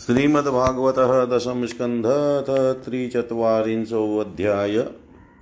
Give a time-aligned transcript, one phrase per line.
[0.00, 2.06] श्रीमद्भागवतः दशम स्कंध
[2.84, 4.78] त्रिचत्वारिंशोऽध्याय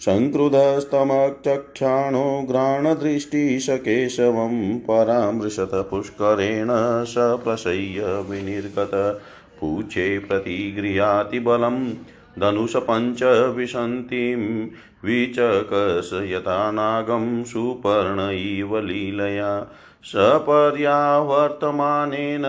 [0.00, 6.68] सङ्क्रुधस्तमचक्षाणो घ्राणदृष्टिशकेशवं परामृशत पुष्करेण
[7.04, 9.20] सप्रशय्य विनिर्गत।
[9.60, 11.94] पूच्छे प्रतिगृह्याति बलं
[12.38, 14.68] धनुषपञ्चविशन्तीं
[15.04, 19.66] विचकसयता नागं सुपर्ण इव लीलया
[20.04, 22.42] सपर्यावर्तमानेन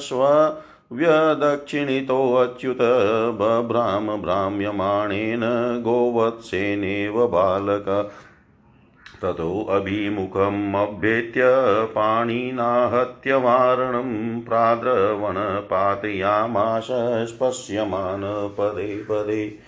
[0.00, 0.52] स्व
[3.38, 5.40] बभ्राम भ्राम्यमाणेन
[5.84, 8.10] गोवत्सेनेव बालक
[9.22, 11.42] ततोऽभिमुखमभ्येत्य
[11.84, 16.88] पाणिनाहत्य वारणं प्राद्रवणपातयामाश
[17.28, 19.58] स्पश्यमान पदे। पदे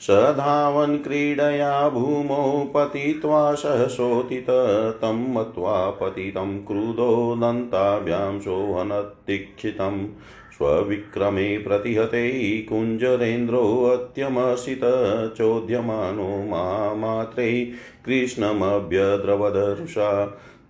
[0.00, 10.06] स धावन् क्रीडया भूमौ पतित्वा सहसोतित तं मत्वा पतितं क्रुधो दन्ताभ्यां सोहनत्तीक्षितम्
[10.56, 14.80] स्वविक्रमे प्रतिहते कुञ्जरेन्द्रोऽत्यमसित
[15.36, 16.44] चोद्यमानो
[16.94, 17.72] मात्रे
[18.04, 20.10] कृष्णमभ्यद्रवदर्षा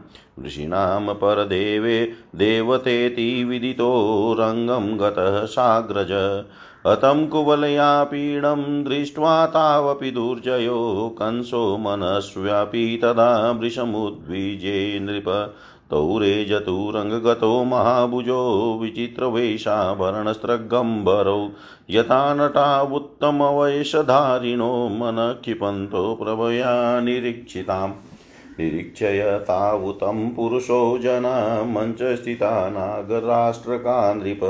[0.46, 6.44] ऋषीणां परदेवे, देवतेति विदितो रङ्गं गतः साग्रज।
[6.86, 15.54] हतं कुवलया पीडं दृष्ट्वा तावपि दुर्जयो कंसो मनस्व्यापी तदा वृषमुद्विजे नृप
[15.90, 21.48] तौरेजतुरङ्गगतो महाभुजो विचित्रवेषाभरणस्त्रगम्बरौ
[21.90, 27.92] यथा नटावुत्तमवेषधारिणो मनक्षिपन्तो प्रभया निरीक्षिताम्।
[28.60, 34.40] निरीक्षय तावुतं पुरुषो जना मञ्चस्थिता नागराष्ट्रका नृप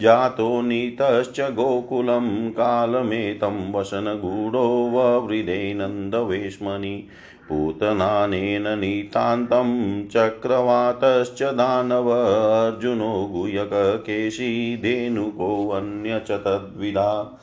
[0.00, 7.04] जातो नीतश्च गोकुलं कालमेतं वसनगूढो ववृदे नन्दवेश्मनि
[7.48, 17.40] पूतनानेन नीतान्तं चक्रवातश्च दानव अर्जुनो गुयककेशी धेनुकोऽन्य च तद्विधा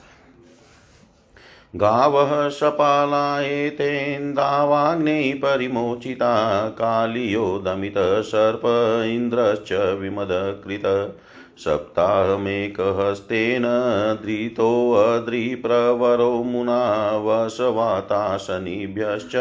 [1.76, 8.62] गावः सपालायेतेन्दावाग्ने परिमोचिता, कालियो दमितः सर्प
[9.06, 11.18] इन्द्रश्च विमदकृत।
[11.58, 13.64] सप्ताहमेकहस्तेन
[14.26, 19.36] धृतोऽद्रिप्रवरो मुना वशवाताशनिभ्यश्च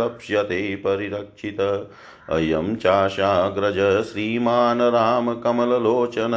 [0.00, 1.60] लप्स्यते परिरक्षित।
[2.30, 6.32] अयं चाशाग्रज श्रीमान् रामकमललोचन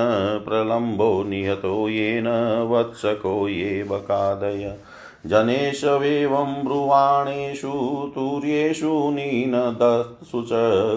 [0.49, 2.27] प्रलम्बो निहतो येन
[2.71, 4.77] वत्सको ये बकादय
[5.25, 7.71] जनेष्वेवं ब्रुवाणेषु,
[8.15, 10.49] तुर्येषु नीनदत्सु च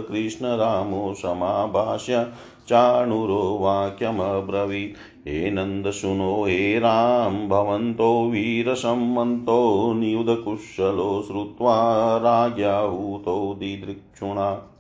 [0.08, 2.26] कृष्णरामो समाभाष्य।
[2.68, 14.74] चाणुरो वाक्यमब्रवीत्। हे नन्दशुनो हे राम, भवन्तो वीरसम्मन्तो नियुधकुशलो श्रुत्वा राज्ञाहूतो दिदृक्षुणा।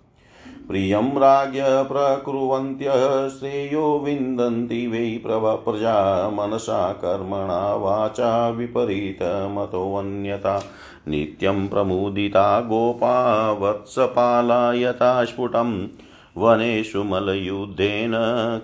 [0.68, 10.62] प्रियं राज्ञ प्रकुर्वन्त्यः, श्रेयो विन्दन्ति वै प्रजा, मनसा कर्मणा वाचा विपरीतमतोऽन्यता
[11.08, 15.86] नित्यं प्रमुदिता गोपा, वत्सपालायता स्फुटम्।
[16.38, 18.12] वनेषु मलयुद्धेन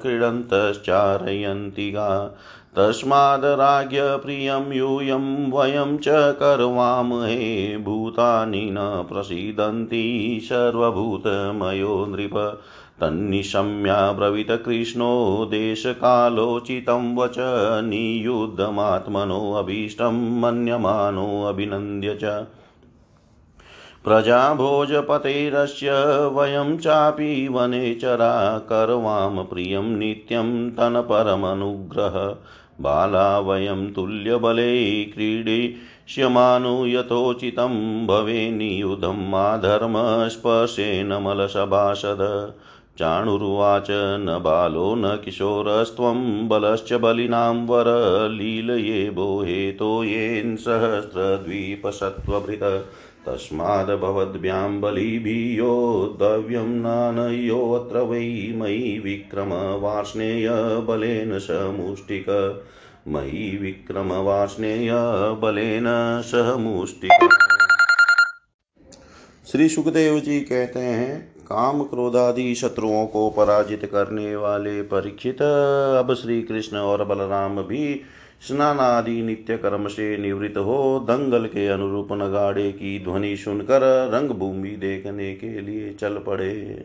[0.03, 2.39] क्रीडन्तश्चारयन्ति गा।
[2.77, 3.45] तस्माद्
[3.97, 12.61] प्रियं यूयं वयं च कर्वामहे भूतानि न प्रसीदन्ति सर्वभूतमयो नृप।
[13.01, 14.13] तन्निशम्या
[14.57, 17.37] कृष्णो देशकालोचितं वच
[17.85, 22.47] नियुद्धमात्मनोऽभीष्टं मन्यमानोऽभिनन्द्य च।
[24.05, 25.91] प्रजाभोजपतेरस्य
[26.27, 32.37] वयं चापि वनेचरा करवाम प्रियं नित्यं तनपरमनुग्रह।
[32.81, 42.53] बाला वयं तुल्यबले क्रीडिष्यमानो यथोचितं भवेन्नियुधं माधर्मस्पर्शेन मलसभासद।
[42.99, 47.85] चाणुरुवाच न बालो न किशोरस्त्वं बलश्च बलिनां वर
[48.31, 49.11] लीलये
[50.03, 52.87] येन सहस्रद्वीपसत्त्वभृत।
[53.27, 62.61] तस्माद्भवद्भ्यां बलिभियोद्धव्यं नानयोऽत्र वै मयि विक्रमवार्ष्णेयबलेन स मुष्टिक।
[63.09, 67.29] मयि विक्रमवार्ष्णेयबलेन सह मुष्टिक।
[69.47, 76.43] श्री सुखदेव जी कहते हैं, काम क्रोधादि शत्रुओं को पराजित करने वाले परीक्षित अब श्री
[76.43, 78.01] कृष्ण और बलराम भी
[78.49, 84.31] स्नान आदि नित्य कर्म से निवृत्त हो, दंगल के अनुरूप नगाड़े की ध्वनि सुनकर रंग
[84.31, 86.85] भूमि देखने के लिए चल पड़े।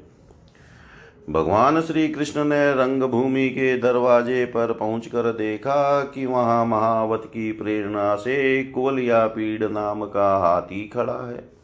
[1.29, 7.51] भगवान श्री कृष्ण ने रंग भूमि के दरवाजे पर पहुंचकर देखा कि वहाँ महावत की
[7.51, 11.58] प्रेरणा से कोलिया पीड़ नाम का हाथी खड़ा है।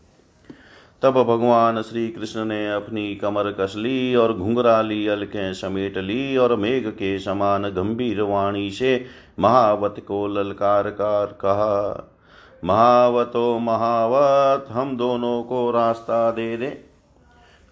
[1.05, 6.55] तब भगवान श्री कृष्ण ने अपनी कमर कस ली और घुंघराली अलकें समेट ली और
[6.55, 9.05] मेघ के समान गंभीर वाणी से
[9.39, 12.11] महावत को ललकार कार कहा,
[12.63, 16.83] महावतो, महावत, हम दोनों को रास्ता दे दे।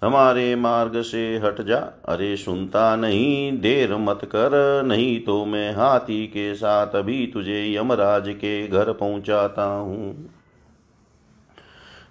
[0.03, 6.27] हमारे मार्ग से हट जा। अरे, सुनता नहीं, देर मत कर। नहीं तो मैं हाथी
[6.27, 10.29] के साथ अभी तुझे यमराज के घर पहुंचाता हूँ।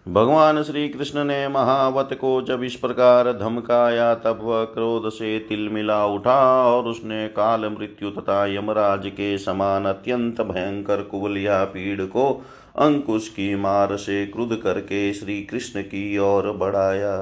[0.07, 6.05] भगवान श्री कृष्ण ने महावत को जब इस प्रकार धमकाया, तब वह क्रोध से तिलमिला
[6.07, 12.31] उठा और उसने काल मृत्यु तथा यमराज के समान अत्यंत भयंकर कुवलिया पीड़ को
[12.79, 17.17] अंकुश की मार से क्रुद्ध करके श्री कृष्ण की ओर बढ़ाया।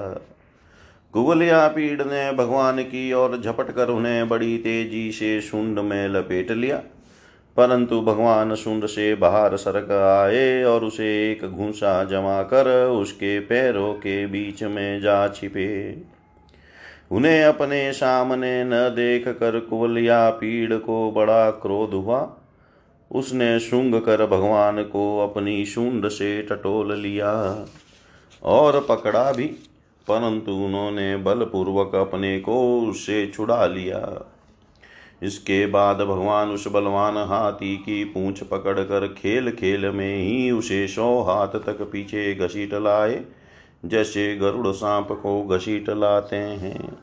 [1.14, 6.50] कुवलिया पीड़ ने भगवान की ओर झपट कर उन्हें बड़ी तेज़ी से शुंड में लपेट
[6.50, 6.82] लिया।
[7.60, 13.94] परंतु भगवान शुंड से बाहर सरक आए और उसे एक घूसा जमा कर उसके पैरों
[13.94, 15.96] के बीच में जा छिपे।
[17.12, 22.36] उन्हें अपने सामने न देख कर कुवलिया पीड़ को बड़ा क्रोध हुआ।
[23.12, 27.66] उसने शुंग कर भगवान को अपनी शुंड से टटोल लिया
[28.42, 29.46] और पकड़ा भी,
[30.08, 34.26] परंतु उन्होंने बलपूर्वक अपने को उससे छुड़ा लिया।
[35.22, 41.20] इसके बाद भगवान उस बलवान हाथी की पूंछ पकड़कर खेल खेल में ही उसे सौ
[41.20, 43.24] हाथ तक पीछे घसीट लाए,
[43.84, 46.98] जैसे गरुड़ सांप को घसीट लाते हैं।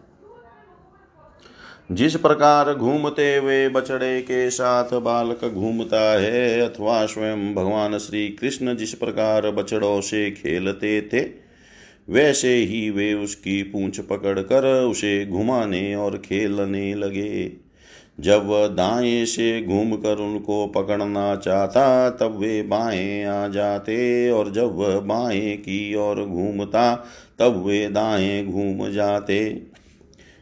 [1.91, 8.75] जिस प्रकार घूमते हुए बछड़े के साथ बालक घूमता है, अथवा स्वयं भगवान श्री कृष्ण
[8.75, 11.21] जिस प्रकार बछड़ों से खेलते थे,
[12.09, 17.66] वैसे ही वे उसकी पूंछ पकड़कर उसे घुमाने और खेलने लगे।
[18.19, 24.51] जब वह दाएँ से घूम कर उनको पकड़ना चाहता, तब वे बाएँ आ जाते और
[24.51, 26.95] जब वह बाएँ की ओर घूमता,
[27.39, 29.61] तब वे दाएँ घूम जाते।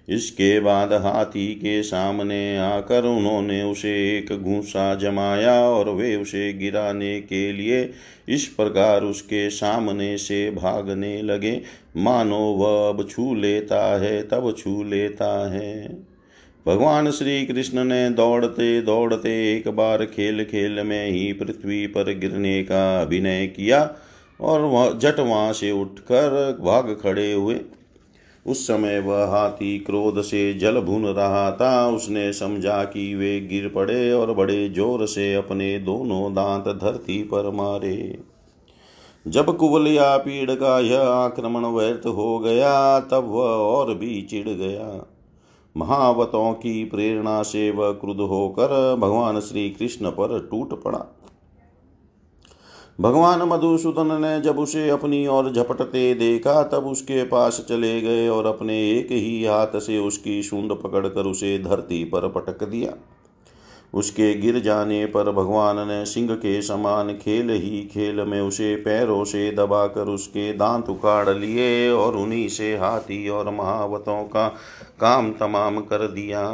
[0.10, 7.22] इसके बाद हाथी के सामने आकर उन्होंने उसे एक घूसा जमाया और वे उसे गिराने
[7.22, 7.91] के लिए
[8.29, 11.62] इस प्रकार उसके सामने से भागने लगे।
[11.98, 16.05] मानो वह अब छू लेता है, तब छू लेता है।
[16.65, 22.63] भगवान श्री कृष्ण ने दौड़ते दौड़ते एक बार खेल खेल में ही पृथ्वी पर गिरने
[22.63, 23.95] का अभिनय किया
[24.41, 27.60] और वह जट वहाँ से उठकर भाग खड़े हुए।
[28.45, 33.67] उस समय वह हाथी क्रोध से जल भून रहा था। उसने समझा कि वे गिर
[33.67, 38.19] पड़े और बड़े ज़ोर से अपने दोनों दांत धरती पर मारे।
[39.27, 45.12] जब कुवलिया पीड़ का यह आक्रमण व्यर्थ हो गया, तब वह और भी चिढ़ गया।
[45.77, 51.05] महावतों की प्रेरणा से वह क्रुद्ध होकर भगवान श्री कृष्ण पर टूट पड़ा।
[53.01, 58.46] भगवान मधुसूदन ने जब उसे अपनी ओर झपटते देखा, तब उसके पास चले गए और
[58.46, 62.94] अपने एक ही हाथ से उसकी सूंड पकड़कर उसे धरती पर पटक दिया।
[63.94, 69.24] उसके गिर जाने पर भगवान ने सिंह के समान खेल ही खेल में उसे पैरों
[69.24, 74.48] से दबाकर उसके दांत उखाड़ लिए और उन्हीं से हाथी और महावतों का
[75.00, 76.50] काम तमाम कर दिया।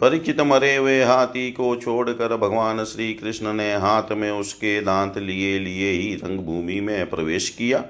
[0.00, 5.58] परिचित मरे हुए हाथी को छोड़कर भगवान श्री कृष्ण ने हाथ में उसके दांत लिए
[5.58, 7.84] लिए ही रंगभूमि में प्रवेश किया।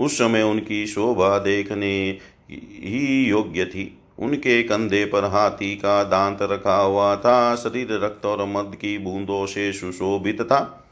[0.00, 2.18] उस समय उनकी शोभा देखने
[2.50, 8.44] ही योग्य थी। उनके कंधे पर हाथी का दांत रखा हुआ था। शरीर, रक्त और
[8.46, 10.88] मद की बूंदों से सुशोभित था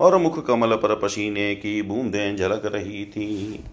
[0.00, 3.64] और मुख कमल पर पसीने की बूंदें झलक रही थी।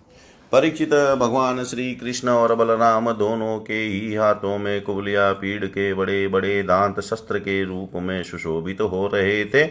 [0.51, 6.27] परीक्षित भगवान श्री कृष्ण और बलराम दोनों के ही हाथों में कुबलिया पीड़ के बड़े
[6.27, 9.63] बड़े दांत शस्त्र के रूप में सुशोभित हो रहे थे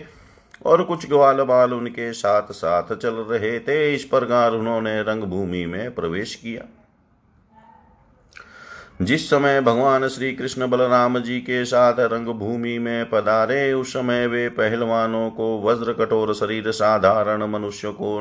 [0.67, 5.95] और कुछ ग्वाल बाल उनके साथ साथ चल रहे थे। इस प्रकार उन्होंने रंगभूमि में
[5.95, 6.65] प्रवेश किया।
[9.03, 14.27] जिस समय भगवान श्री कृष्ण बलराम जी के साथ रंग भूमि में पधारे, उस समय
[14.27, 18.21] वे पहलवानों को वज्र कठोर शरीर, साधारण मनुष्य को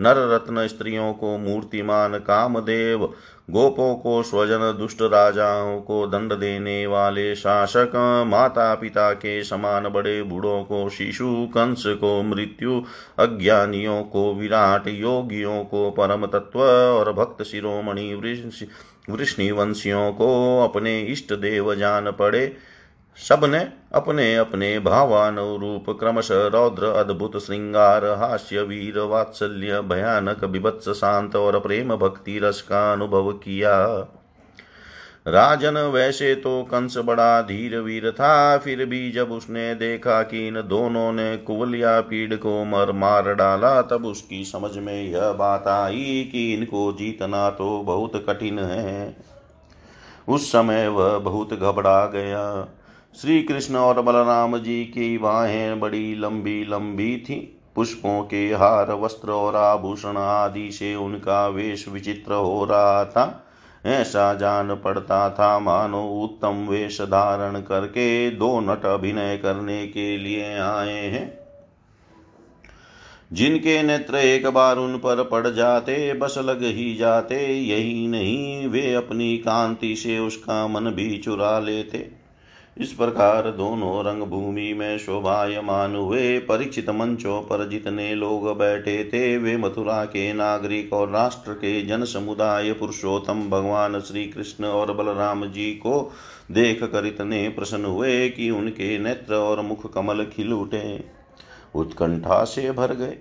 [0.00, 3.14] नर रत्न स्त्रियों को मूर्तिमान कामदेव,
[3.50, 10.22] गोपों को स्वजन दुष्ट राजाओं को दंड देने वाले शासक माता पिता के समान बड़े
[10.22, 12.82] बूढ़ों को, शिशु, कंस को, मृत्यु
[13.18, 18.14] अज्ञानियों को, विराट योगियों को, परम तत्व और भक्त शिरोमणि
[19.08, 22.56] वृष्णिवंशियों को अपने इष्ट देव जान पड़े।
[23.28, 31.60] सबने अपने अपने भावानुरूप क्रमश रौद्र, अद्भुत श्रृंगार, हास्य, वीर, वात्सल्य, भयानक विभत्स शांत और
[31.60, 34.06] प्रेम भक्ति रस का अनुभव किया।
[35.26, 40.54] राजन वैसे तो कंस बड़ा धीर वीर था, फिर भी जब उसने देखा कि इन
[40.54, 46.28] दोनों ने कुवलिया पीड़ को मर मार डाला, तब उसकी समझ में यह बात आई
[46.32, 49.16] कि इनको जीतना तो बहुत कठिन है।
[50.28, 52.68] उस समय वह बहुत घबरा गया।
[53.14, 59.30] श्री कृष्ण और बलराम जी की बाहें बड़ी लंबी लंबी थी। पुष्पों के हार, वस्त्र
[59.30, 63.46] और आभूषण आदि से उनका वेश विचित्र हो रहा था।
[63.86, 70.58] ऐसा जान पड़ता था मानो उत्तम वेश धारण करके दो नट अभिनय करने के लिए
[70.58, 71.40] आए हैं।
[73.32, 78.94] जिनके नेत्र एक बार उन पर पड़ जाते, बस लग ही जाते, यही नहीं, वे
[78.94, 82.19] अपनी कांति से उसका मन भी चुरा लेते।
[82.80, 89.36] इस प्रकार दोनों रंग भूमि में शोभायमान हुए परीक्षित मंचों पर जितने लोग बैठे थे,
[89.38, 95.46] वे मथुरा के नागरिक और राष्ट्र के जन समुदाय पुरुषोत्तम भगवान श्री कृष्ण और बलराम
[95.46, 96.12] जी को
[96.52, 101.04] देख कर इतने प्रसन्न हुए कि उनके नेत्र और मुख कमल खिल उठे।
[101.74, 103.18] उत्कंठा से भर गए।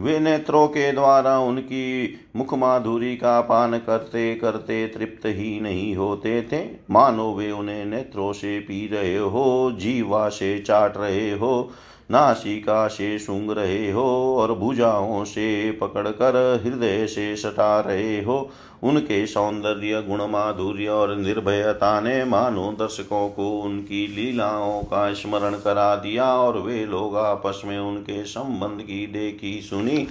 [0.00, 6.64] वे नेत्रों के द्वारा उनकी मुखमाधुरी का पान करते करते तृप्त ही नहीं होते थे।
[6.90, 11.70] मानो वे उन्हें नेत्रों से पी रहे हो, जीवा से चाट रहे हो।
[12.10, 18.50] नासिका से सूंघ रहे हो और भुजाओं से पकड़कर हृदय से सटा रहे हो।
[18.82, 25.96] उनके सौंदर्य गुण माधुर्य और निर्भयता ने मानो दर्शकों को उनकी लीलाओं का स्मरण करा
[25.96, 30.08] दिया और वे लोग आपस में उनके संबंध की देखी सुनी।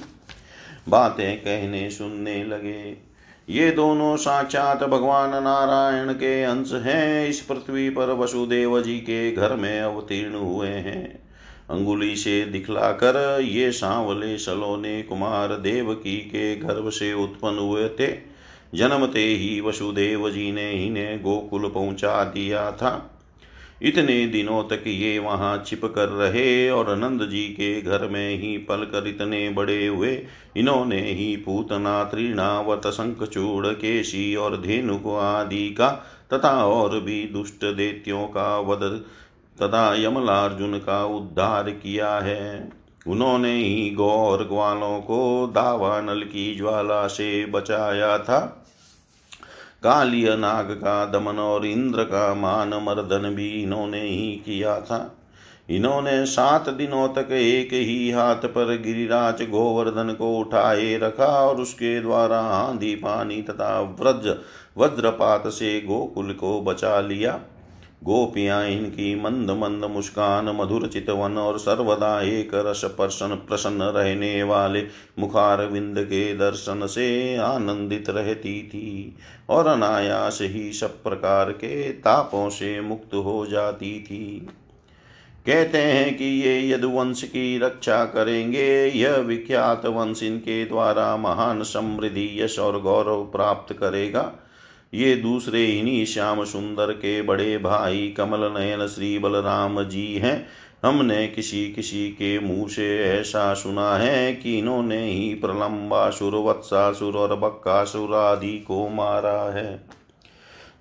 [0.90, 3.12] बातें कहने सुनने लगे।
[3.50, 9.56] ये दोनों साक्षात भगवान नारायण के अंश हैं। इस पृथ्वी पर वसुदेव जी के घर
[9.56, 11.31] में अवतीर्ण हुए हैं।
[11.72, 18.08] अंगुली से दिखलाकर ये सांवले सलोने कुमार देवकी के गर्भ से उत्पन्न हुए थे।
[18.76, 23.18] जन्मते ही वसुदेव जी ने इन्हें गोकुल पहुँचा दिया था।
[23.84, 28.58] इतने दिनों तक ये वहाँ छिप कर रहे और नंद जी के घर में ही
[28.58, 30.26] पल कर इतने बड़े हुए।
[30.58, 35.90] इन्होंने ही पूतना, त्रिणावत, शंखचूड़ केशी और धेनुक आदि का
[36.34, 39.04] तथा और भी दुष्ट देत्यों का वध
[39.56, 42.70] तथा यमलार्जुन का उद्धार किया है।
[43.08, 48.40] उन्होंने ही गौर ग्वालों को दावानल की ज्वाला से बचाया था।
[49.84, 55.18] कालिय नाग का दमन और इंद्र का मान मर्दन भी इन्होंने ही किया था।
[55.70, 62.02] इन्होंने सात दिनों तक एक ही हाथ पर गिरिराज गोवर्धन को उठाए रखा और उसके
[62.02, 64.38] द्वारा आंधी पानी तथा व्रज,
[64.78, 67.40] वज्रपात से गोकुल को बचा लिया।
[68.04, 74.84] गोपियाँ इनकी मंद मंद मुस्कान मधुर चितवन और सर्वदा एक रस प्रसन्न प्रसन्न रहने वाले
[75.20, 79.16] मुखार विंद के दर्शन से आनंदित रहती थी
[79.50, 84.48] और अनायास ही सब प्रकार के तापों से मुक्त हो जाती थी।
[85.46, 92.38] कहते हैं कि ये यदुवंश की रक्षा करेंगे। यह विख्यात वंश इनके द्वारा महान समृद्धि,
[92.42, 94.34] यश और गौरव प्राप्त करेगा।
[94.94, 100.48] ये दूसरे इन्हीं श्याम सुंदर के बड़े भाई कमल नयन श्री बलराम जी हैं।
[100.86, 107.36] हमने किसी किसी के मुँह से ऐसा सुना है कि इन्होंने ही प्रलंबासुर वत्सासुर और
[107.36, 109.84] बक्कासुर आदि को मारा है।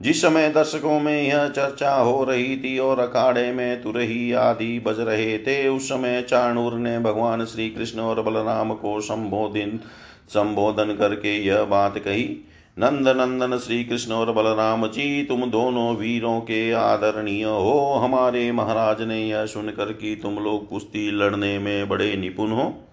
[0.02, 5.00] जिस समय दर्शकों में यह चर्चा हो रही थी और अखाड़े में तुरही आदि बज
[5.00, 9.80] रहे थे, उस समय चाणूर ने भगवान श्री कृष्ण और बलराम को संबोधित
[10.28, 12.46] संबोधन करके यह बात कही
[12.78, 19.02] नंद नंदन श्री कृष्ण और बलराम जी, तुम दोनों वीरों के आदरणीय हो। हमारे महाराज
[19.02, 22.88] ने यह सुनकर कि तुम लोग कुश्ती लड़ने में बड़े निपुण हो।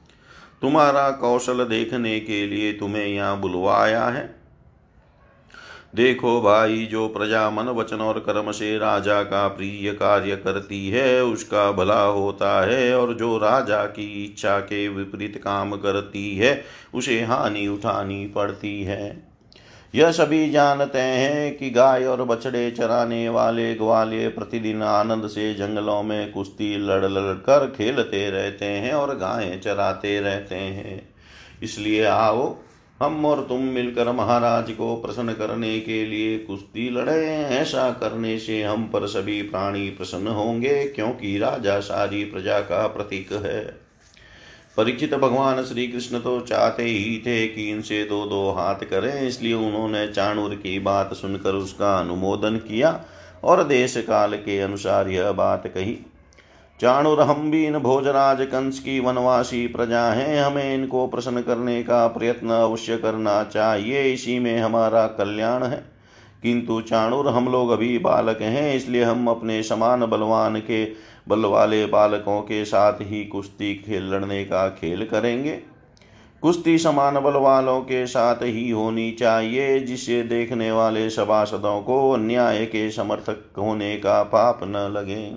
[0.61, 4.35] तुम्हारा कौशल देखने के लिए तुम्हें यहाँ बुलवाया है।
[5.95, 11.23] देखो भाई, जो प्रजा मन, वचन और कर्म से राजा का प्रिय कार्य करती है,
[11.23, 17.23] उसका भला होता है और जो राजा की इच्छा के विपरीत काम करती है, उसे
[17.23, 19.26] हानि उठानी पड़ती है।
[19.95, 26.03] यह सभी जानते हैं कि गाय और बछड़े चराने वाले ग्वाले प्रतिदिन आनंद से जंगलों
[26.03, 31.09] में कुश्ती लड़ लड़ कर खेलते रहते हैं और गायें चराते रहते हैं।
[31.63, 32.55] इसलिए आओ,
[33.01, 38.63] हम और तुम मिलकर महाराज को प्रसन्न करने के लिए कुश्ती लड़े। ऐसा करने से
[38.63, 43.86] हम पर सभी प्राणी प्रसन्न होंगे, क्योंकि राजा सारी प्रजा का प्रतीक है।
[44.77, 49.53] परीक्षित भगवान श्री कृष्ण तो चाहते ही थे कि इनसे दो दो हाथ करें, इसलिए
[49.53, 52.99] उन्होंने चाणूर की बात सुनकर उसका अनुमोदन किया
[53.43, 55.97] और देश काल के अनुसार यह बात कही।
[56.79, 62.05] चाणुर, हम भी इन भोजराज कंस की वनवासी प्रजा हैं, हमें इनको प्रसन्न करने का
[62.07, 65.83] प्रयत्न अवश्य करना चाहिए, इसी में हमारा कल्याण है।
[66.43, 70.85] किंतु चाणुर, हम लोग अभी बालक हैं, इसलिए हम अपने समान बलवान के
[71.27, 75.59] बल वाले बालकों के साथ ही कुश्ती खेल लड़ने का खेल करेंगे।
[76.41, 82.65] कुश्ती समान बल वालों के साथ ही होनी चाहिए, जिसे देखने वाले सभासदों को न्याय
[82.65, 85.35] के समर्थक होने का पाप न लगे।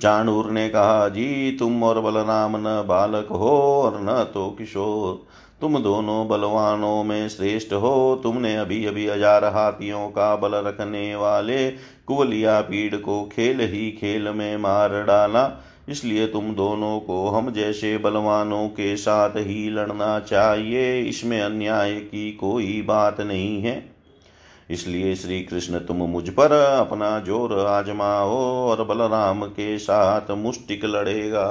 [0.00, 5.26] चाणूर ने कहा, जी, तुम और बलराम न बालक हो और न तो किशोर।
[5.60, 11.70] तुम दोनों बलवानों में श्रेष्ठ हो। तुमने अभी अभी हज़ार हाथियों का बल रखने वाले
[12.06, 15.50] कुवलिया पीड़ को खेल ही खेल में मार डाला।
[15.88, 22.30] इसलिए तुम दोनों को हम जैसे बलवानों के साथ ही लड़ना चाहिए। इसमें अन्याय की
[22.32, 23.82] कोई बात नहीं है।
[24.70, 28.36] इसलिए श्री कृष्ण तुम मुझ पर अपना ज़ोर आजमाओ
[28.68, 31.44] और बलराम के साथ मुष्टिक लड़ेगा।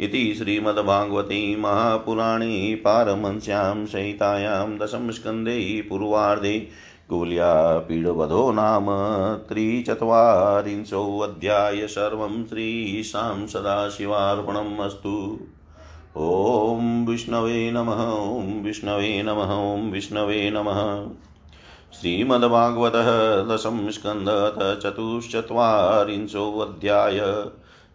[0.00, 6.68] इति श्रीमद्भागवती महापुराणे पारमंस्यां सहितायां दशमस्कन्धे पूर्वार्धे
[7.10, 8.86] कुल्यापीडवधो नाम
[9.48, 15.40] त्रिचत्वारिंशोऽध्याय सर्वं श्रीशां सदाशिवार्पणम् अस्तु।
[16.16, 21.06] ॐ विष्णवे नमः, ॐ विष्णवे नमः, ॐ विष्णवे नमः।
[22.00, 27.20] श्रीमद्भागवतः दशं स्कन्धत चतुश्चत्वारिंशोऽध्याय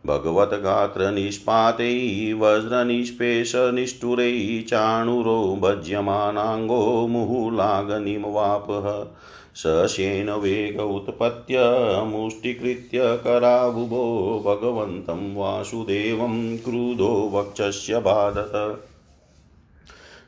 [0.08, 9.12] भगवद्गात्रनिष्पातै वज्रनिष्पेषनिष्ठुरै चाणुरो भज्यमानाङ्गो मुहुलागनिमवापः।
[9.56, 11.58] सशेन वेग उत्पत्य
[12.06, 18.84] मुष्टिकृत्य कराबुभो भगवन्तं वासुदेवं क्रुधो वक्षस्य बाधत।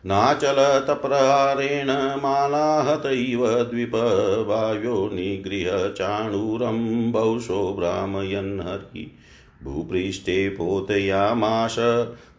[0.06, 8.60] नाचलतप्रहारेण मालाहत इव द्विपवायो निगृह्य चाणूरं बहुशो भ्रामयन्
[9.63, 11.76] भूपृष्ठे पोतयामाश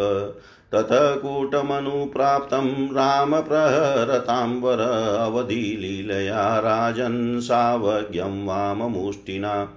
[0.71, 4.79] ततः कूटमनुप्राप्तं रामप्रहरताम्बर
[5.19, 9.67] अवधिलीलया राजन् सावज्ञं वाममुष्टिना।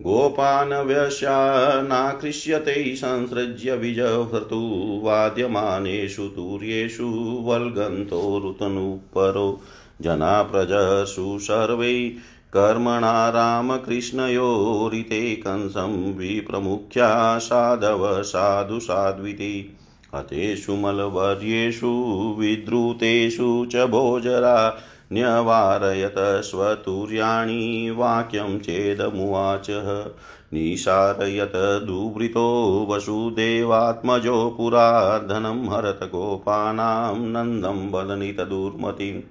[0.02, 9.60] गोपानव्यस्यानाकृष्यते संसृज्य विजहृतु वाद्यमानेषु तूर्येषु वल्गन्तो रुतनुपरो
[10.00, 12.12] जना प्रजसु सर्वै
[12.56, 19.78] कर्मणा रामकृष्णयोरिते कंसं विप्रमुख्या साधव साधु साध्विति।
[20.14, 24.78] हतेषु मलवर्येषु विद्रुतेषु च भोजरा
[25.12, 29.66] न्यवारयत स्वतुर्याणि वाक्यं चेदमुवाच।
[30.54, 39.22] निशारयत दुवृतो वसुदेवात्मजो पुरा धनं हरत गोपानां नन्दं वदनि तदुर्मतिम्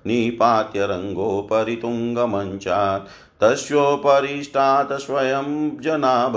[0.08, 3.08] निपात्य रङ्गोपरि तुङ्गमञ्चात्
[3.44, 5.48] तस्योपरिष्टात् स्वयं
[5.82, 6.34] जनाभ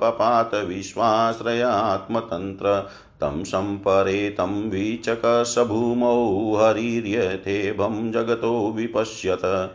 [0.00, 2.72] पपात विश्वाश्रयात्मतन्त्र
[3.20, 9.70] तं सम्परेतं विचकसभूमौ हरिर्यथेभं जगतो विपश्यत।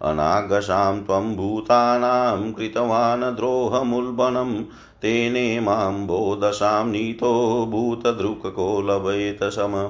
[0.02, 4.62] अनागसां त्वं भूतानां कृतवान् द्रोहमुल्बणं,
[5.02, 9.88] तेने माँ बोधसां नीतो भूतदृक्को लभेत सम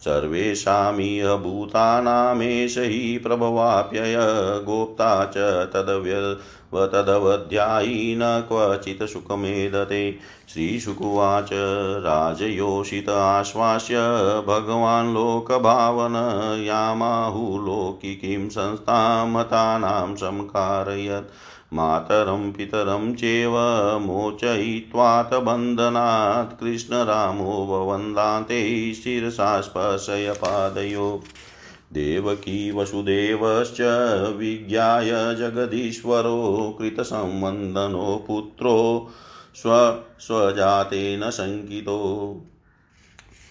[0.00, 4.16] सर्वेषामिह भूतानामेष हि प्रभवाप्यय
[4.64, 5.38] गोप्ता च
[5.72, 6.36] तदव्य
[6.74, 11.50] तदवध्यायी न क्वचित् सुखमेदते। श्रीशुकुवाच
[11.98, 13.94] राजयोषित आश्वास्य,
[14.46, 16.12] भगवान् लोकभावन
[16.64, 21.30] यामाहुलोकिकीं संस्थां मतानां समकारयत्।
[21.72, 23.50] मातरं पितरं चेव
[23.98, 31.22] मोचयित्वात् बन्धनात् कृष्णरामो ववन्दान्ते शिरसा स्पर्शय पादयो।
[31.92, 33.80] देवकी वसुदेवश्च
[34.36, 39.08] विज्ञाय जगदीश्वरो कृतसम्बन्धनो पुत्रो
[39.54, 42.00] स्व स्वजातेन शङ्कितो।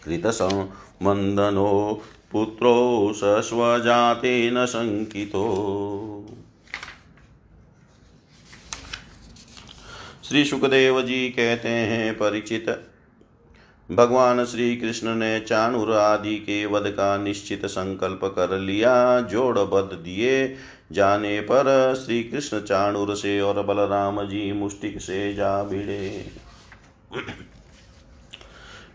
[0.06, 2.02] कृतसम्बन्धनो
[2.32, 5.46] पुत्रो स स्वजातेन शङ्कितो।
[10.28, 12.70] श्री सुखदेव जी कहते हैं परिचित।
[13.92, 19.94] भगवान श्री कृष्ण ने चाणुर आदि के वध का निश्चित संकल्प कर लिया, जोड़ बद
[20.04, 20.56] दिए।
[20.92, 26.26] जाने पर श्री कृष्ण चाणुर से और बलराम जी मुष्टिक से जा भिड़े।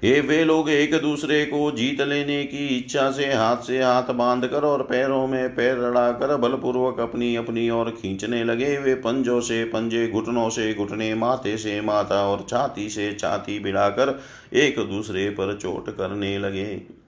[0.04, 4.46] ये वे लोग एक दूसरे को जीत लेने की इच्छा से हाथ से हाथ बाँध
[4.46, 9.40] कर और पैरों में पैर लड़ा कर बलपूर्वक अपनी अपनी ओर खींचने लगे। वे पंजों
[9.40, 14.20] से पंजे, घुटनों से घुटने, माथे से माथा और छाती से छाती भिड़ाकर
[14.52, 16.99] एक दूसरे पर चोट करने लगे।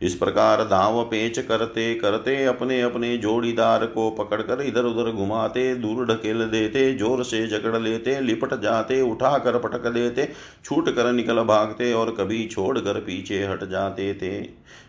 [0.00, 6.04] इस प्रकार दाव पेच करते करते अपने अपने जोड़ीदार को पकड़कर इधर उधर घुमाते, दूर
[6.06, 10.28] ढकेल देते, ज़ोर से जकड़ लेते, लिपट जाते उठा कर पटक देते
[10.64, 14.38] छूट कर निकल भागते और कभी छोड़ कर पीछे हट जाते थे।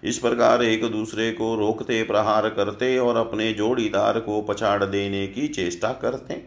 [0.03, 5.47] इस प्रकार एक दूसरे को रोकते, प्रहार करते और अपने जोड़ीदार को पछाड़ देने की
[5.47, 6.41] चेष्टा करते।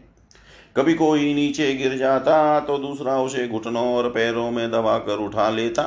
[0.76, 5.82] कभी कोई नीचे गिर जाता तो दूसरा उसे घुटनों और पैरों में दबाकर उठा लेता।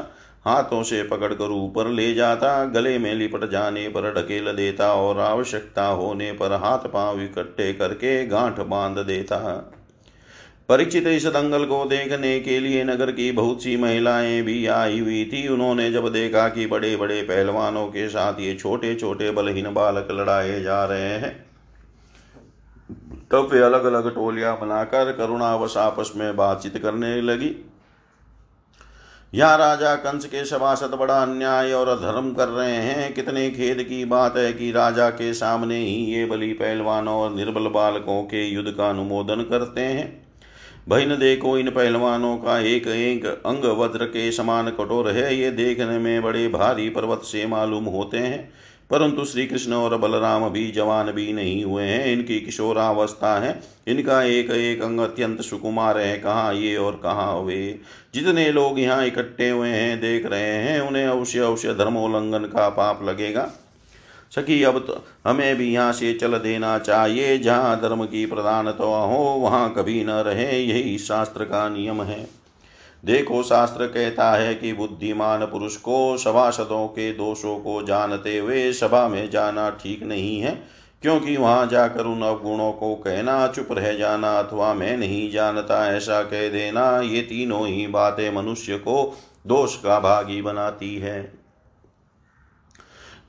[0.45, 5.86] हाथों से पकड़कर ऊपर ले जाता, गले में लिपट जाने पर ढकेल देता और आवश्यकता
[5.86, 9.38] होने पर हाथ पाँव इकट्ठे करके गांठ बाँध देता।
[10.69, 15.23] परीक्षित इस दंगल को देखने के लिए नगर की बहुत सी महिलाएँ भी आई हुई
[15.34, 20.08] थी। उन्होंने जब देखा कि बड़े बड़े पहलवानों के साथ ये छोटे छोटे बलहीन बालक
[20.12, 21.36] लड़ाए जा रहे हैं,
[23.31, 27.55] तब वे अलग अलग टोलियाँ बनाकर करुणावश आपस में बातचीत करने लगी।
[29.36, 34.04] यहाँ राजा कंस के सभासद बड़ा अन्याय और अधर्म कर रहे हैं। कितने खेद की
[34.06, 38.71] बात है कि राजा के सामने ही ये बलि पहलवानों और निर्बल बालकों के युद्ध
[38.71, 40.06] का अनुमोदन करते हैं।
[40.89, 45.98] बहन देखो इन पहलवानों का एक एक अंग वज्र के समान कठोर है। ये देखने
[46.00, 48.54] में बड़े भारी पर्वत से मालूम होते हैं।
[48.89, 54.24] परंतु श्री कृष्ण और बलराम भी जवान भी नहीं हुए हैं। इनकी किशोरावस्था है। इनका
[54.24, 57.80] एक एक अंग अत्यंत सुकुमार है। कहाँ ये और कहाँ वे?
[58.13, 63.04] जितने लोग यहाँ इकट्ठे हुए हैं, देख रहे हैं, उन्हें अवश्य अवश्य धर्मोल्लंघन का पाप
[63.04, 63.52] लगेगा।
[64.36, 69.17] सखी, अब तो हमें भी यहाँ से चल देना चाहिए। जहाँ धर्म की प्रधानता हो,
[69.17, 72.44] वहाँ कभी न रहे। यही शास्त्र का नियम है।
[73.05, 79.07] देखो शास्त्र कहता है कि बुद्धिमान पुरुष को सभासदों के दोषों को जानते हुए सभा
[79.07, 80.51] में जाना ठीक नहीं है,
[81.03, 86.21] क्योंकि वहाँ जाकर उन अवगुणों को कहना, चुप रह जाना अथवा मैं नहीं जानता, ऐसा
[86.23, 91.44] कह देना, ये तीनों ही बातें मनुष्य को दोष का भागी बनाती है।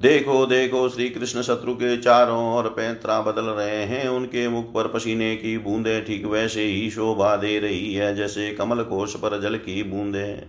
[0.01, 4.89] देखो देखो श्री कृष्ण शत्रु के चारों ओर पैंतरा बदल रहे हैं। उनके मुख पर
[4.89, 9.57] पसीने की बूंदे ठीक वैसे ही शोभा दे रही है, जैसे कमल कोश पर जल
[9.57, 10.43] की बूंदे।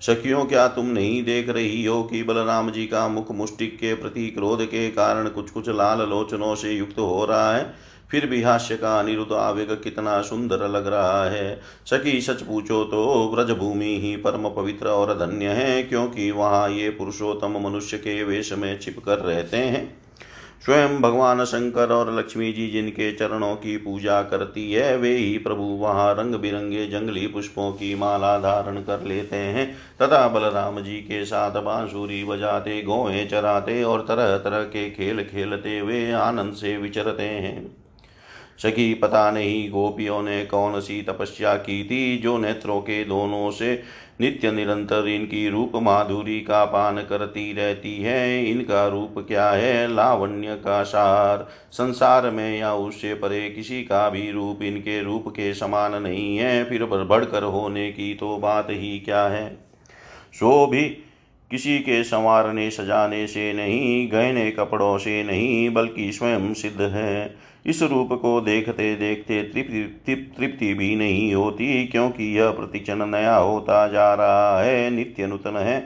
[0.00, 4.28] सखियों, क्या तुम नहीं देख रही हो कि बलराम जी का मुख मुस्टिक के प्रति
[4.28, 7.72] क्रोध के कारण कुछ कुछ लाल लोचनों से युक्त हो रहा है?
[8.10, 13.32] फिर भी हास्य का अनिरुद्ध आवेग कितना सुंदर लग रहा है। सखी, सच पूछो तो
[13.34, 18.52] व्रज भूमि ही परम पवित्र और धन्य है, क्योंकि वहाँ ये पुरुषोत्तम मनुष्य के वेश
[18.52, 19.92] में छिप कर रहते हैं।
[20.64, 25.62] स्वयं भगवान शंकर और लक्ष्मी जी जिनके चरणों की पूजा करती है, वे ही प्रभु
[25.62, 29.66] वहाँ रंग बिरंगे जंगली पुष्पों की माला धारण कर लेते हैं,
[30.02, 35.80] तथा बलराम जी के साथ बांसुरी बजाते, गोए चराते और तरह तरह के खेल खेलते
[35.82, 37.83] वे आनंद से विचरते हैं।
[38.58, 43.82] सखी, पता नहीं गोपियों ने कौन सी तपस्या की थी जो नेत्रों के दोनों से
[44.20, 49.94] नित्य निरंतर इनकी रूप माधुरी का पान करती रहती है। इनका रूप क्या है?
[49.94, 55.54] लावण्य का सार। संसार में या उससे परे किसी का भी रूप इनके रूप के
[55.54, 59.56] समान नहीं है। फिर बढ़कर होने की तो बात ही क्या है?
[60.32, 60.82] सो भी
[61.50, 67.82] किसी के संवारने सजाने से नहीं, गहने कपड़ों से नहीं, बल्कि स्वयं सिद्ध है। इस
[67.82, 74.12] रूप को देखते देखते तृप्ति तृप्ति भी नहीं होती, क्योंकि यह प्रतिक्षण नया होता जा
[74.14, 75.80] रहा है, नित्य नूतन है।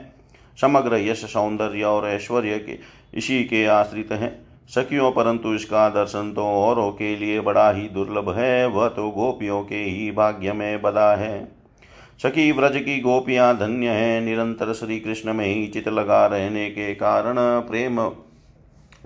[0.61, 2.77] समग्र यश, सौंदर्य और ऐश्वर्य के,
[3.13, 4.29] इसी के आश्रित है।
[4.69, 9.61] सखियों, परंतु इसका दर्शन तो औरों के लिए बड़ा ही दुर्लभ है, वह तो गोपियों
[9.63, 11.47] के ही भाग्य में बदा है।
[12.23, 16.93] सखी व्रज की गोपियाँ धन्य है, निरंतर श्री कृष्ण में ही चित लगा रहने के
[16.95, 17.35] कारण
[17.67, 17.99] प्रेम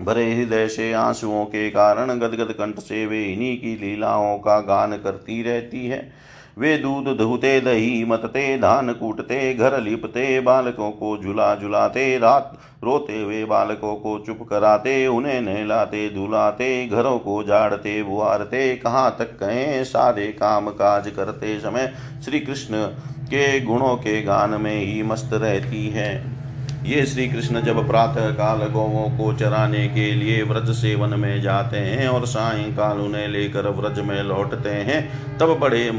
[0.02, 4.92] भरे हृदय से आंसुओं के कारण गदगद कंठ से वे इन्हीं की लीलाओं का गान
[4.92, 6.12] करती रहती है।
[6.58, 13.22] वे दूध धुते, दही मतते, धान कूटते, घर लिपते, बालकों को झुला झुलाते, रात रोते
[13.22, 19.84] हुए बालकों को चुप कराते, उन्हें नहलाते, धुलाते, घरों को झाड़ते बुआरते कहाँ तक कहें,
[19.84, 21.92] सारे काम काज करते समय
[22.24, 22.86] श्री कृष्ण
[23.24, 26.43] के गुणों के गान में ही मस्त रहती है।
[26.84, 31.76] ये श्री कृष्ण जब प्रातः काल गौवों को चराने के लिए व्रज सेवन में जाते
[31.76, 35.90] हैं और सायंकाल उन्हें लेकर व्रज में लौटते हैं, तब बड़े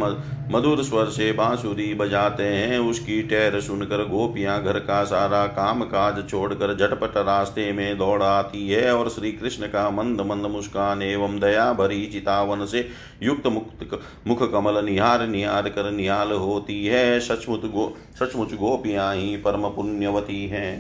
[0.52, 6.24] मधुर स्वर से बांसुरी बजाते हैं। उसकी टैर सुनकर गोपियाँ घर का सारा काम काज
[6.30, 11.40] छोड़कर झटपट रास्ते में दौड़ आती है और श्री कृष्ण का मंद मंद मुस्कान एवं
[11.40, 12.88] दया भरी चितावन से
[13.24, 19.36] युक्त मुक्त मुख कमल निहार निहार कर निहाल होती है। सचमुच गो, सचमुच गोपियाँ ही
[19.38, 20.75] परम पुण्यवती हैं।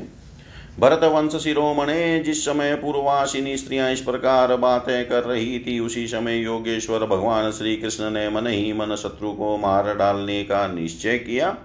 [0.80, 6.38] भरत वंश शिरोमणे जिस समय पूर्वासिनी स्त्रियाँ इस प्रकार बातें कर रही थी, उसी समय
[6.38, 11.56] योगेश्वर भगवान श्री कृष्ण ने मन ही मन शत्रु को मार डालने का निश्चय किया।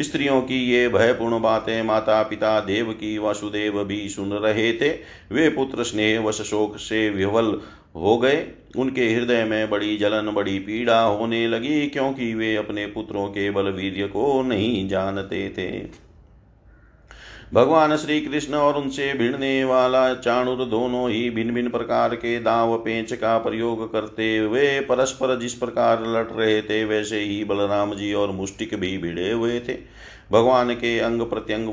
[0.00, 4.88] स्त्रियों की ये भयपूर्ण बातें माता पिता देव की वासुदेव भी सुन रहे थे।
[5.32, 7.60] वे पुत्र स्नेह वश शोक से विवल
[7.96, 8.46] हो गए।
[8.78, 13.68] उनके हृदय में बड़ी जलन, बड़ी पीड़ा होने लगी, क्योंकि वे अपने पुत्रों के बल
[13.70, 16.11] वीर्य को नहीं जानते थे।
[17.54, 22.76] भगवान श्री कृष्ण और उनसे भिड़ने वाला चाणुर दोनों ही भिन्न भिन्न प्रकार के दाव
[22.76, 28.12] पेंच का प्रयोग करते हुए, परस्पर जिस प्रकार लड़ रहे थे, वैसे ही बलराम जी
[28.14, 29.72] और मुष्टिक भी भिड़े हुए थे।
[30.32, 31.68] भगवान के अंग प्रत्यंग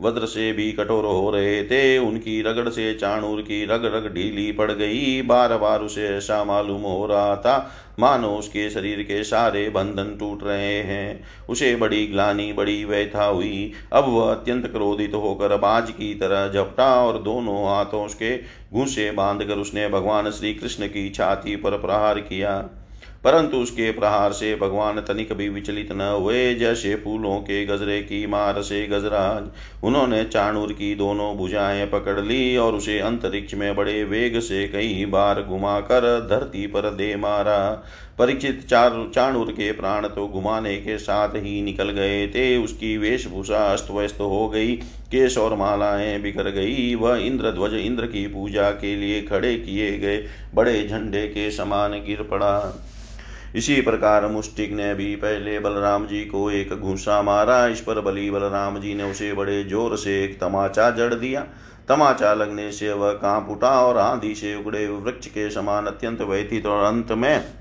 [0.00, 4.50] वज्र से भी कठोर हो रहे थे। उनकी रगड़ से चाणूर की रग रग ढीली
[4.52, 9.68] पड़ गई। बार बार उसे ऐसा मालूम हो रहा था। मानो उसके शरीर के सारे
[9.68, 15.56] बंधन टूट रहे हैं। उसे बड़ी ग्लानी, बड़ी व्यथा हुई। अब वह अत्यंत क्रोधित होकर
[15.56, 18.36] बाज की तरह झपटा और दोनों हाथों उसके
[18.72, 22.58] घूसे बांधकर उसने भगवान श्री कृष्ण की छाती पर प्रहार किया।
[23.24, 28.26] परंतु उसके प्रहार से भगवान तनिक भी विचलित न हुए। जैसे फूलों के गजरे की
[28.26, 29.48] मार से गजराज,
[29.84, 35.04] उन्होंने चाणूर की दोनों भुजाएँ पकड़ ली और उसे अंतरिक्ष में बड़े वेग से कई
[35.04, 37.84] बार घुमाकर धरती पर दे मारा।
[38.18, 43.64] परिचित चार, चाणूर के प्राण तो घुमाने के साथ ही निकल गए थे। उसकी वेशभूषा
[43.72, 44.76] अस्त व्यस्त हो गई,
[45.10, 49.98] केश और मालाएँ बिखर गई। वह इंद्र ध्वज इंद्र की पूजा के लिए खड़े किए
[49.98, 52.86] गए बड़े झंडे के समान गिर पड़ा।
[53.54, 58.30] इसी प्रकार मुस्टिक ने भी पहले बलराम जी को एक घूसा मारा। इस पर बली
[58.30, 61.40] बलराम जी ने उसे बड़े ज़ोर से एक तमाचा जड़ दिया।
[61.88, 66.66] तमाचा लगने से वह काँप उठा और आंधी से उगड़े वृक्ष के समान अत्यंत व्यथित
[66.66, 67.59] और अंत में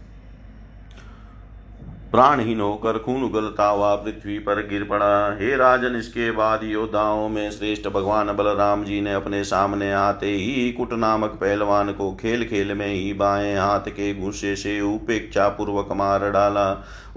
[2.12, 7.51] प्राणहीन होकर खून उगलता हुआ पृथ्वी पर गिर पड़ा। हे राजन, इसके बाद योद्धाओं में
[7.51, 12.74] श्रेष्ठ भगवान बलराम जी ने अपने सामने आते ही कुट नामक पहलवान को खेल खेल
[12.74, 16.68] में ही बाएँ हाथ के गुस्से से उपेक्षा पूर्वक मार डाला।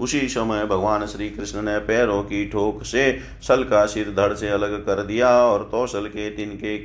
[0.01, 4.49] उसी समय भगवान श्री कृष्ण ने पैरों की ठोक से सल का सिर धड़ से
[4.49, 6.77] अलग कर दिया और तौसल के तिनके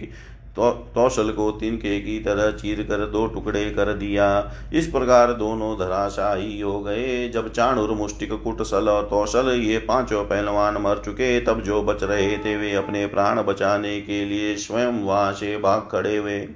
[0.56, 0.92] तो
[1.32, 6.80] को तिनके की तरह चीर कर दो टुकड़े कर दिया। इस प्रकार दोनों धराशाही हो
[6.80, 12.02] गए। जब चाणुर, मुष्टिक, कुटसल और कौशल ये पाँचों पहलवान मर चुके, तब जो बच
[12.02, 16.48] रहे थे, वे अपने प्राण बचाने के लिए स्वयं वहाँ से भाग खड़े हुए।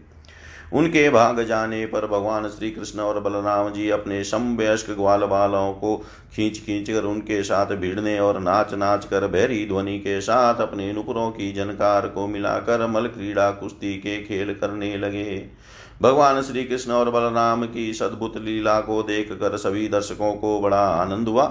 [0.72, 5.96] उनके भाग जाने पर भगवान श्री कृष्ण और बलराम जी अपने समवयस्क ग्वाल बालों को
[6.36, 10.92] खींच खींच कर उनके साथ भिड़ने और नाच नाच कर भैरी ध्वनि के साथ अपने
[10.92, 15.44] नुपुरों की जनकार को मिलाकर मल क्रीड़ा कुश्ती के खेल करने लगे।
[16.02, 20.86] भगवान श्री कृष्ण और बलराम की सद्भुत लीला को देख कर सभी दर्शकों को बड़ा
[20.88, 21.44] आनंद हुआ।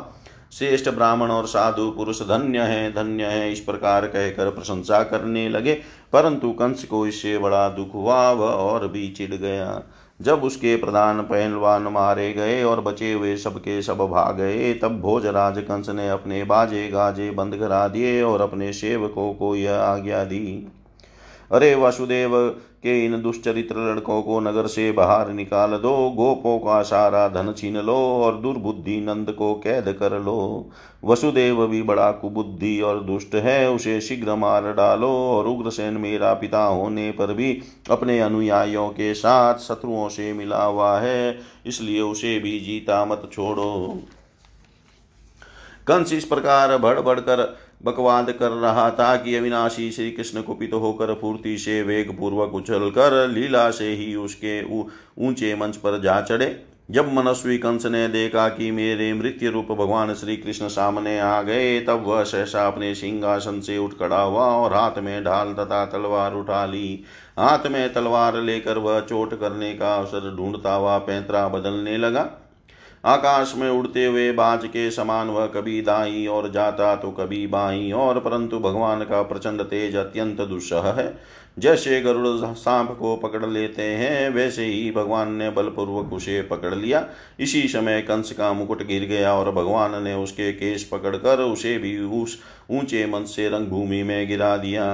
[0.52, 5.74] श्रेष्ठ ब्राह्मण और साधु पुरुष धन्य है धन्य है, इस प्रकार कहकर प्रशंसा करने लगे।
[6.14, 9.84] परंतु कंस को इससे बड़ा दुख हुआ, वह और भी चिढ़ गया।
[10.22, 15.58] जब उसके प्रधान पहलवान मारे गए और बचे हुए सबके सब भाग गए, तब भोजराज
[15.58, 20.72] कंस ने अपने बाजे गाजे बंद करा दिए और अपने सेवकों को यह आज्ञा दी।
[21.52, 22.38] अरे वासुदेव,
[22.84, 27.78] के इन दुष्चरित्र लड़कों को नगर से बाहर निकाल दो, गोपों का सारा धन छीन
[27.78, 30.66] लो और दुर्बुद्धि नंद को कैद कर लो।
[31.04, 36.64] वसुदेव भी बड़ा कुबुद्धि और दुष्ट है, उसे शीघ्र मार डालो और उग्रसेन मेरा पिता
[36.64, 37.52] होने पर भी
[37.92, 44.00] अपने अनुयायियों के साथ शत्रुओं से मिला हुआ है, इसलिए उसे भी जीता मत छोड़ो।
[45.88, 47.44] कंस इस प्रकार बढ़ कर
[47.86, 52.90] बकवाद कर रहा था कि अविनाशी श्री कृष्ण कुपित होकर फूर्ति से वेग पूर्वक उछल
[52.90, 54.62] कर लीला से ही उसके
[55.20, 60.14] ऊँचे मंच पर जा चढ़े। जब मनस्वी कंस ने देखा कि मेरे मृत्यु रूप भगवान
[60.14, 64.74] श्री कृष्ण सामने आ गए, तब वह सहसा अपने सिंहासन से उठ खड़ा हुआ और
[64.74, 67.04] हाथ में ढाल तथा तलवार उठा ली।
[67.40, 72.30] हाथ में तलवार लेकर वह चोट करने का अवसर ढूंढता हुआ पैंतरा बदलने लगा।
[73.06, 77.92] आकाश में उड़ते हुए बाज के समान वह कभी दाई और जाता तो कभी बाई
[77.92, 81.14] और परंतु भगवान का प्रचंड तेज अत्यंत दुस्सह है।
[81.60, 87.06] जैसे गरुड़ सांप को पकड़ लेते हैं, वैसे ही भगवान ने बलपूर्वक उसे पकड़ लिया।
[87.40, 91.98] इसी समय कंस का मुकुट गिर गया और भगवान ने उसके केश पकड़कर उसे भी
[92.22, 92.40] उस
[92.72, 94.86] ऊँचे मंच से रंगभूमि में गिरा दिया।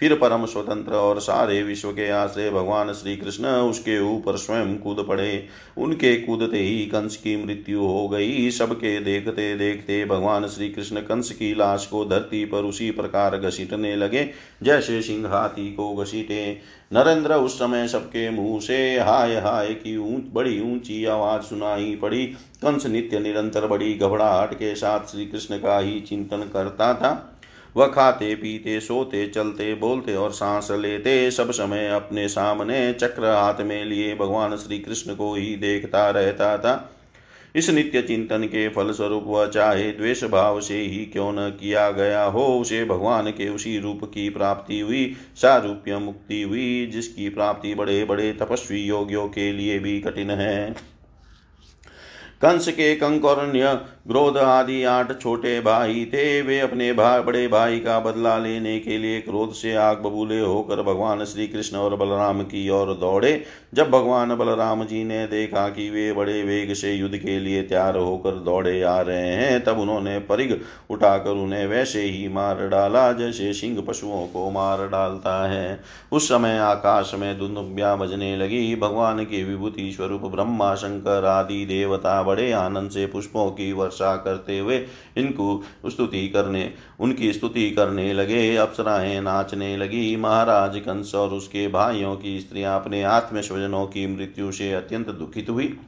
[0.00, 5.04] फिर परम स्वतंत्र और सारे विश्व के आश्रय भगवान श्री कृष्ण उसके ऊपर स्वयं कूद
[5.08, 5.46] पड़े।
[5.78, 11.30] उनके कूदते ही कंस की मृत्यु हो गई। सबके देखते देखते भगवान श्री कृष्ण कंस
[11.30, 14.28] की लाश को धरती पर उसी प्रकार घसीटने लगे,
[14.62, 16.58] जैसे सिंह हाथी को घसीटे।
[16.92, 22.26] नरेंद्र उस समय सबके मुँह से हाय हाय की ऊंच, बड़ी ऊँची आवाज़ सुनाई पड़ी।
[22.62, 27.34] कंस नित्य निरंतर बड़ी घबराहट के साथ श्री कृष्ण का ही चिंतन करता था।
[27.78, 33.60] वह खाते, पीते, सोते, चलते, बोलते और सांस लेते, सब समय अपने सामने चक्र हाथ
[33.60, 36.94] में लिए भगवान श्री कृष्ण को ही देखता रहता था।
[37.56, 41.90] इस नित्य चिंतन के फल स्वरूप वह चाहे द्वेष भाव से ही क्यों न किया
[41.90, 47.74] गया हो, उसे भगवान के उसी रूप की प्राप्ति हुई, सारूप्य मुक्ति हुई, जिसकी प्राप्ति
[47.74, 50.76] बड़े बड़े तपस्वी योगियों के लिए भी कठिन है।
[52.42, 57.98] कंस के कंकौरण्य क्रोध आदि आठ छोटे भाई थे, वे अपने भाई बड़े भाई का
[58.00, 62.68] बदला लेने के लिए क्रोध से आग बबूले होकर भगवान श्री कृष्ण और बलराम की
[62.70, 63.42] ओर दौड़े।
[63.74, 67.96] जब भगवान बलराम जी ने देखा कि वे बड़े वेग से युद्ध के लिए तैयार
[67.96, 73.52] होकर दौड़े आ रहे हैं, तब उन्होंने परिग उठाकर उन्हें वैसे ही मार डाला, जैसे
[73.52, 75.80] सिंह पशुओं को मार डालता है।
[76.12, 82.22] उस समय आकाश में दुन्दुब्या बजने लगी। भगवान के विभूति स्वरूप ब्रह्मा, शंकर आदि देवता
[82.22, 84.86] बड़े आनंद से पुष्पों की वर्षा करते हुए
[85.16, 92.16] इनको स्तुति करने, उनकी स्तुति करने लगे, अप्सराएँ नाचने लगी। महाराज कंस और उसके भाइयों
[92.16, 95.80] की स्त्रियाँ अपने आत्मस्वजनों की मृत्यु से अत्यंत दुखित हुई।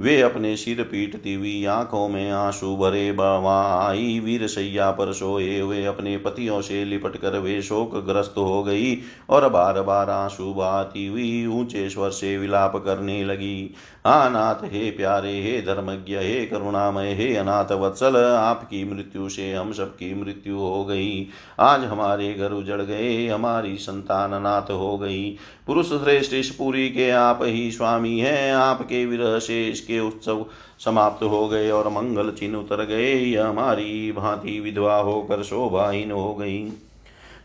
[0.00, 5.60] वे अपने सिर पीटती हुई आँखों में आँसू भरे वहाँ आई। वीर सैया पर सोए
[5.60, 8.98] हुए अपने पतियों से लिपट कर वे शोक ग्रस्त हो गई
[9.30, 13.74] और बार बार आँसू बहाती हुई ऊँचे स्वर से विलाप करने लगी।
[14.06, 20.14] अनाथ, हे प्यारे, हे धर्मज्ञ, हे करुणामय, हे अनाथ वत्सल, आपकी मृत्यु से हम सबकी
[20.14, 21.28] मृत्यु हो गई।
[21.58, 25.36] आज हमारे घर उजड़ गए, हमारी संतान अनाथ हो गई।
[25.66, 30.44] पुरुष श्रेष्ठ इस पुरी के आप ही स्वामी हैं, आपके विरह से इसके उत्सव
[30.78, 36.34] समाप्त हो गए और मंगल चिन्ह उतर गए। यह हमारी भांति विधवा होकर शोभाहीन हो
[36.34, 36.62] गई।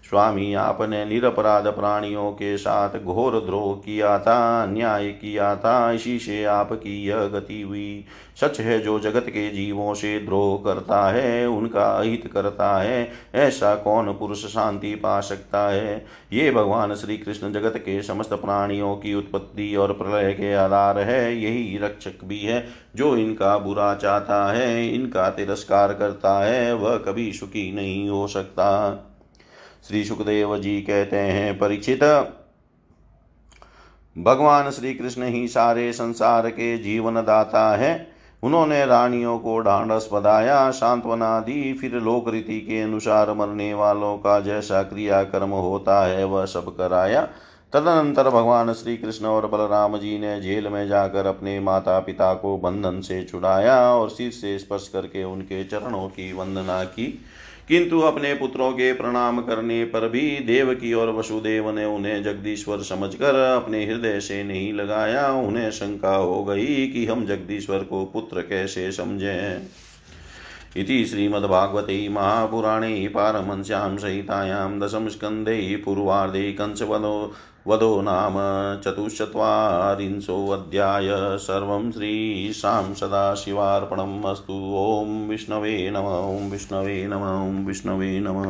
[0.10, 6.44] स्वामी आपने निरपराध प्राणियों के साथ घोर द्रोह किया था अन्याय किया था, इसी से
[6.44, 8.06] आपकी यह गति हुई।
[8.42, 13.76] सच है, जो जगत के जीवों से द्रोह करता है, उनका अहित करता है, ऐसा
[13.76, 16.06] कौन पुरुष शांति पा सकता है?
[16.34, 21.38] ये भगवान श्री कृष्ण जगत के समस्त प्राणियों की उत्पत्ति और प्रलय के आधार है।
[21.38, 27.34] यही रक्षक भी है, जो इनका बुरा चाहता है, इनका तिरस्कार करता है, वह कभी
[27.34, 29.04] सुखी नहीं हो सकता।
[29.88, 32.04] श्री सुखदेव जी कहते हैं, परीक्षित।
[34.18, 38.08] भगवान श्री कृष्ण ही सारे संसार के जीवन दाता है।
[38.44, 44.40] उन्होंने रानियों को ढांढस बधाया सांत्वना दी फिर लोक रीति के अनुसार मरने वालों का
[44.40, 47.22] जैसा क्रिया कर्म होता है, वह सब कराया।
[47.74, 52.58] तदनंतर भगवान श्री कृष्ण और बलराम जी ने जेल में जाकर अपने माता पिता को
[52.58, 57.20] बंधन से छुड़ाया और सिर से स्पर्श करके उनके चरणों की वंदना की।
[57.68, 62.78] किंतु अपने पुत्रों के प्रणाम करने पर भी देव की और वसुदेव ने उन्हें जगदीश्वर
[62.78, 68.42] समझकर अपने हृदय से नहीं लगाया। उन्हें शंका हो गई कि हम जगदीश्वर को पुत्र
[68.42, 69.68] कैसे समझें।
[70.78, 77.34] इति श्रीमद्भागवते महापुराणे पारमंस्यां सहितायां दशमस्कन्धे पूर्वार्धे कंसवनो
[77.68, 78.34] वधो नाम
[78.82, 88.48] चतुश्चत्वारिंशोऽध्याय सर्वं श्रीशां सदाशिवार्पणम् अस्तु। ॐ विष्णवे नम विष्णवे नम विष्णवे नमः।